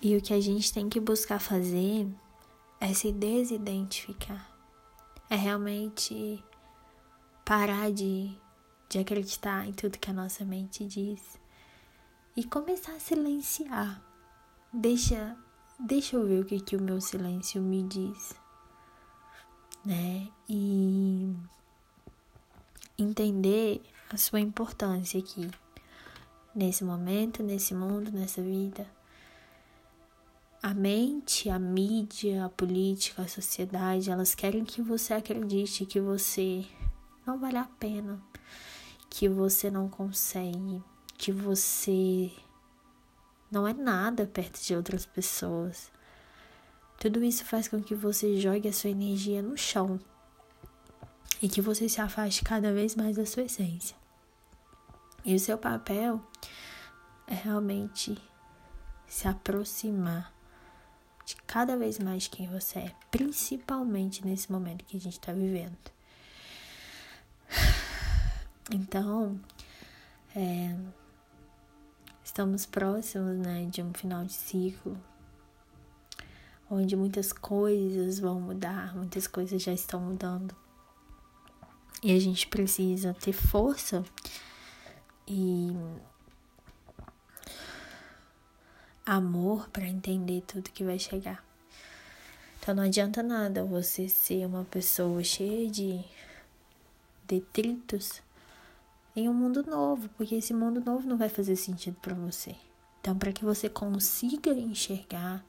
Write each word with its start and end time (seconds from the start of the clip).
E 0.00 0.16
o 0.16 0.22
que 0.22 0.32
a 0.32 0.40
gente 0.40 0.72
tem 0.72 0.88
que 0.88 1.00
buscar 1.00 1.40
fazer 1.40 2.08
é 2.80 2.94
se 2.94 3.10
desidentificar. 3.10 4.48
É 5.28 5.34
realmente 5.34 6.42
parar 7.44 7.90
de, 7.90 8.30
de 8.88 8.98
acreditar 8.98 9.66
em 9.66 9.72
tudo 9.72 9.98
que 9.98 10.10
a 10.10 10.14
nossa 10.14 10.44
mente 10.44 10.84
diz 10.84 11.38
e 12.36 12.44
começar 12.44 12.92
a 12.92 13.00
silenciar. 13.00 14.00
Deixa, 14.72 15.36
deixa 15.80 16.14
eu 16.14 16.26
ver 16.26 16.42
o 16.42 16.44
que, 16.44 16.60
que 16.60 16.76
o 16.76 16.80
meu 16.80 17.00
silêncio 17.00 17.60
me 17.60 17.82
diz, 17.82 18.34
né? 19.84 20.28
E 20.48 21.34
entender 22.96 23.82
a 24.08 24.16
sua 24.16 24.38
importância 24.38 25.18
aqui, 25.18 25.50
nesse 26.54 26.84
momento, 26.84 27.42
nesse 27.42 27.74
mundo, 27.74 28.12
nessa 28.12 28.40
vida. 28.40 28.97
A 30.60 30.74
mente, 30.74 31.48
a 31.48 31.58
mídia, 31.58 32.44
a 32.44 32.48
política, 32.48 33.22
a 33.22 33.28
sociedade, 33.28 34.10
elas 34.10 34.34
querem 34.34 34.64
que 34.64 34.82
você 34.82 35.14
acredite 35.14 35.86
que 35.86 36.00
você 36.00 36.66
não 37.24 37.38
vale 37.38 37.58
a 37.58 37.64
pena, 37.78 38.20
que 39.08 39.28
você 39.28 39.70
não 39.70 39.88
consegue, 39.88 40.82
que 41.16 41.30
você 41.30 42.32
não 43.50 43.68
é 43.68 43.72
nada 43.72 44.26
perto 44.26 44.60
de 44.60 44.74
outras 44.74 45.06
pessoas. 45.06 45.92
Tudo 46.98 47.22
isso 47.22 47.44
faz 47.44 47.68
com 47.68 47.80
que 47.80 47.94
você 47.94 48.36
jogue 48.36 48.68
a 48.68 48.72
sua 48.72 48.90
energia 48.90 49.40
no 49.40 49.56
chão 49.56 50.00
e 51.40 51.48
que 51.48 51.60
você 51.60 51.88
se 51.88 52.00
afaste 52.00 52.42
cada 52.42 52.72
vez 52.72 52.96
mais 52.96 53.16
da 53.16 53.24
sua 53.24 53.44
essência. 53.44 53.96
E 55.24 55.36
o 55.36 55.38
seu 55.38 55.56
papel 55.56 56.20
é 57.28 57.34
realmente 57.34 58.18
se 59.06 59.28
aproximar 59.28 60.37
cada 61.46 61.76
vez 61.76 61.98
mais 61.98 62.28
quem 62.28 62.48
você 62.48 62.78
é, 62.78 62.94
principalmente 63.10 64.26
nesse 64.26 64.50
momento 64.50 64.84
que 64.84 64.96
a 64.96 65.00
gente 65.00 65.18
está 65.18 65.32
vivendo. 65.32 65.76
Então, 68.70 69.40
é, 70.36 70.76
estamos 72.22 72.66
próximos 72.66 73.38
né, 73.38 73.66
de 73.70 73.82
um 73.82 73.94
final 73.94 74.26
de 74.26 74.34
ciclo, 74.34 74.94
onde 76.70 76.94
muitas 76.94 77.32
coisas 77.32 78.18
vão 78.18 78.38
mudar, 78.38 78.94
muitas 78.94 79.26
coisas 79.26 79.62
já 79.62 79.72
estão 79.72 80.00
mudando. 80.00 80.54
E 82.02 82.14
a 82.14 82.20
gente 82.20 82.46
precisa 82.46 83.14
ter 83.14 83.32
força 83.32 84.04
e 85.26 85.72
amor 89.16 89.68
para 89.70 89.86
entender 89.86 90.42
tudo 90.46 90.70
que 90.70 90.84
vai 90.84 90.98
chegar. 90.98 91.44
Então 92.60 92.74
não 92.74 92.82
adianta 92.82 93.22
nada 93.22 93.64
você 93.64 94.08
ser 94.08 94.46
uma 94.46 94.64
pessoa 94.64 95.24
cheia 95.24 95.70
de 95.70 96.04
detritos 97.26 98.20
em 99.16 99.28
um 99.28 99.34
mundo 99.34 99.64
novo, 99.64 100.08
porque 100.16 100.36
esse 100.36 100.52
mundo 100.52 100.82
novo 100.84 101.08
não 101.08 101.16
vai 101.16 101.28
fazer 101.28 101.56
sentido 101.56 101.96
para 102.00 102.14
você. 102.14 102.54
Então, 103.00 103.16
para 103.18 103.32
que 103.32 103.44
você 103.44 103.68
consiga 103.68 104.50
enxergar 104.50 105.44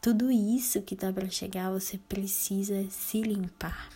tudo 0.00 0.30
isso 0.30 0.80
que 0.82 0.94
tá 0.94 1.12
para 1.12 1.28
chegar, 1.28 1.70
você 1.70 1.98
precisa 1.98 2.88
se 2.90 3.20
limpar. 3.22 3.88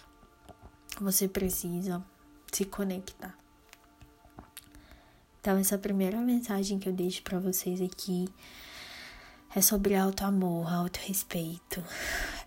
Você 1.00 1.28
precisa 1.28 2.04
se 2.52 2.64
conectar. 2.64 3.38
Então, 5.48 5.56
essa 5.56 5.78
primeira 5.78 6.20
mensagem 6.20 6.78
que 6.78 6.86
eu 6.86 6.92
deixo 6.92 7.22
para 7.22 7.38
vocês 7.38 7.80
aqui 7.80 8.28
é 9.56 9.62
sobre 9.62 9.94
auto 9.94 10.22
amor, 10.22 10.70
auto 10.70 10.98
respeito. 10.98 11.82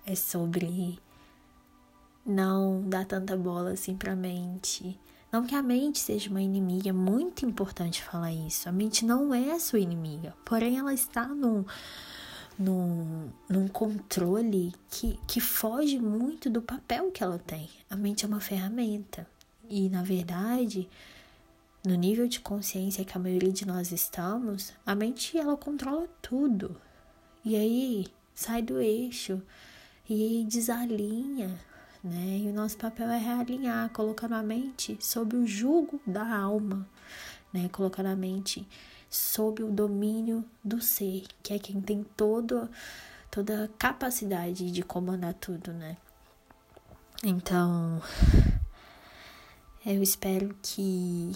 É 0.05 0.13
sobre 0.13 0.99
não 2.23 2.87
dar 2.87 3.03
tanta 3.05 3.35
bola 3.35 3.71
assim 3.71 3.97
pra 3.97 4.15
mente. 4.15 4.99
Não 5.31 5.47
que 5.47 5.55
a 5.55 5.63
mente 5.63 5.97
seja 5.97 6.29
uma 6.29 6.43
inimiga, 6.43 6.89
é 6.89 6.93
muito 6.93 7.43
importante 7.43 8.03
falar 8.03 8.31
isso. 8.31 8.69
A 8.69 8.71
mente 8.71 9.03
não 9.03 9.33
é 9.33 9.49
a 9.49 9.59
sua 9.59 9.79
inimiga, 9.79 10.35
porém 10.45 10.77
ela 10.77 10.93
está 10.93 11.25
num, 11.25 11.65
num, 12.55 13.31
num 13.49 13.67
controle 13.67 14.75
que, 14.91 15.19
que 15.27 15.41
foge 15.41 15.97
muito 15.97 16.51
do 16.51 16.61
papel 16.61 17.09
que 17.09 17.23
ela 17.23 17.39
tem. 17.39 17.67
A 17.89 17.95
mente 17.95 18.25
é 18.25 18.27
uma 18.27 18.39
ferramenta. 18.39 19.27
E, 19.67 19.89
na 19.89 20.03
verdade, 20.03 20.87
no 21.83 21.95
nível 21.95 22.27
de 22.27 22.39
consciência 22.39 23.03
que 23.03 23.17
a 23.17 23.19
maioria 23.19 23.51
de 23.51 23.65
nós 23.65 23.91
estamos, 23.91 24.73
a 24.85 24.93
mente 24.93 25.37
ela 25.37 25.57
controla 25.57 26.07
tudo. 26.21 26.79
E 27.43 27.55
aí 27.55 28.07
sai 28.35 28.61
do 28.61 28.79
eixo 28.79 29.41
e 30.07 30.45
desalinha, 30.47 31.49
né? 32.03 32.41
E 32.43 32.47
o 32.47 32.53
nosso 32.53 32.77
papel 32.77 33.09
é 33.09 33.17
realinhar, 33.17 33.89
colocando 33.89 34.35
a 34.35 34.43
mente 34.43 34.97
sob 34.99 35.35
o 35.35 35.47
jugo 35.47 35.99
da 36.05 36.35
alma, 36.35 36.87
né? 37.51 37.67
Colocando 37.69 38.07
a 38.07 38.15
mente 38.15 38.67
sob 39.09 39.63
o 39.63 39.71
domínio 39.71 40.45
do 40.63 40.79
ser, 40.81 41.25
que 41.41 41.53
é 41.53 41.59
quem 41.59 41.81
tem 41.81 42.03
todo, 42.15 42.69
toda 43.29 43.65
a 43.65 43.67
capacidade 43.67 44.71
de 44.71 44.83
comandar 44.83 45.33
tudo, 45.33 45.73
né? 45.73 45.97
Então, 47.23 48.01
eu 49.85 50.03
espero 50.03 50.55
que 50.61 51.31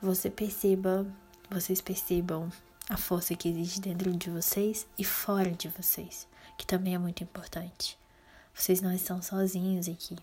você 0.00 0.30
perceba, 0.30 1.06
vocês 1.50 1.80
percebam 1.80 2.50
a 2.88 2.96
força 2.96 3.34
que 3.34 3.48
existe 3.48 3.80
dentro 3.80 4.10
de 4.16 4.30
vocês 4.30 4.86
e 4.96 5.04
fora 5.04 5.50
de 5.50 5.68
vocês, 5.68 6.26
que 6.56 6.66
também 6.66 6.94
é 6.94 6.98
muito 6.98 7.22
importante. 7.22 7.98
Vocês 8.54 8.80
não 8.80 8.92
estão 8.92 9.20
sozinhos 9.20 9.88
aqui. 9.88 10.16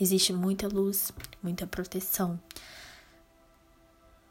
Existe 0.00 0.32
muita 0.32 0.66
luz, 0.66 1.12
muita 1.42 1.66
proteção, 1.66 2.40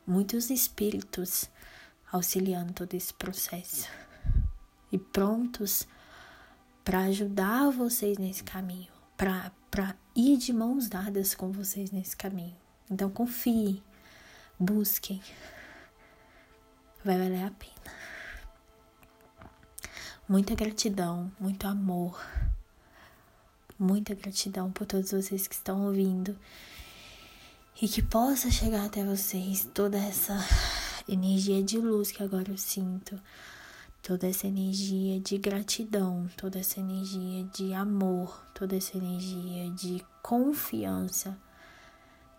muitos 0.08 0.50
espíritos 0.50 1.50
auxiliando 2.12 2.74
todo 2.74 2.94
esse 2.96 3.14
processo 3.14 3.88
e 4.92 4.98
prontos 4.98 5.88
para 6.84 7.02
ajudar 7.02 7.70
vocês 7.70 8.18
nesse 8.18 8.44
caminho, 8.44 8.92
para 9.18 9.52
ir 10.18 10.36
de 10.38 10.52
mãos 10.52 10.90
dadas 10.90 11.36
com 11.36 11.52
vocês 11.52 11.92
nesse 11.92 12.18
caminho. 12.18 12.56
Então 12.90 13.08
confie, 13.08 13.84
busquem, 14.60 15.22
vai 17.06 17.20
valer 17.20 17.44
a 17.46 17.52
pena. 17.52 17.96
Muita 20.28 20.56
gratidão, 20.56 21.32
muito 21.40 21.68
amor, 21.68 22.20
muita 23.78 24.16
gratidão 24.16 24.72
por 24.72 24.88
todos 24.88 25.12
vocês 25.12 25.48
que 25.48 25.54
estão 25.54 25.86
ouvindo 25.86 26.38
e 27.80 27.88
que 27.88 28.02
possa 28.02 28.50
chegar 28.50 28.86
até 28.86 29.06
vocês 29.06 29.70
toda 29.72 29.98
essa 30.00 30.36
energia 31.08 31.62
de 31.62 31.78
luz 31.78 32.12
que 32.12 32.24
agora 32.24 32.50
eu 32.50 32.58
sinto, 32.58 33.22
toda 34.08 34.26
essa 34.26 34.48
energia 34.48 35.20
de 35.20 35.38
gratidão, 35.38 36.30
toda 36.38 36.58
essa 36.58 36.80
energia 36.80 37.44
de 37.54 37.74
amor, 37.74 38.42
toda 38.54 38.78
essa 38.78 38.96
energia 38.96 39.70
de 39.72 40.02
confiança 40.24 41.38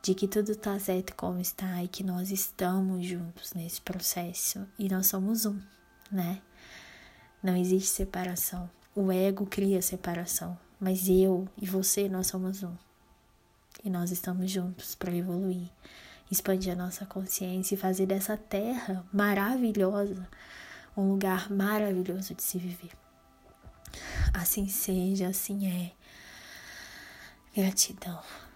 de 0.00 0.14
que 0.14 0.26
tudo 0.26 0.56
tá 0.56 0.78
certo 0.78 1.14
como 1.14 1.38
está 1.38 1.84
e 1.84 1.88
que 1.88 2.02
nós 2.02 2.30
estamos 2.30 3.04
juntos 3.04 3.52
nesse 3.52 3.82
processo 3.82 4.66
e 4.78 4.88
nós 4.88 5.08
somos 5.08 5.44
um, 5.44 5.60
né? 6.10 6.40
Não 7.42 7.54
existe 7.54 7.90
separação. 7.90 8.70
O 8.96 9.12
ego 9.12 9.44
cria 9.44 9.82
separação, 9.82 10.58
mas 10.80 11.06
eu 11.06 11.46
e 11.60 11.66
você 11.66 12.08
nós 12.08 12.28
somos 12.28 12.62
um. 12.62 12.74
E 13.84 13.90
nós 13.90 14.10
estamos 14.10 14.50
juntos 14.50 14.94
para 14.94 15.14
evoluir, 15.14 15.68
expandir 16.30 16.72
a 16.72 16.76
nossa 16.76 17.04
consciência 17.04 17.74
e 17.74 17.78
fazer 17.78 18.06
dessa 18.06 18.38
terra 18.38 19.04
maravilhosa 19.12 20.26
um 20.98 21.10
lugar 21.10 21.50
maravilhoso 21.50 22.34
de 22.34 22.42
se 22.42 22.58
viver. 22.58 22.90
Assim 24.34 24.68
seja, 24.68 25.28
assim 25.28 25.66
é. 25.66 25.92
Gratidão. 27.54 28.20